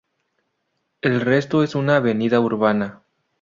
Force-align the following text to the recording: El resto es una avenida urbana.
El 1.01 1.21
resto 1.21 1.61
es 1.61 1.75
una 1.75 1.97
avenida 1.97 2.39
urbana. 2.39 3.03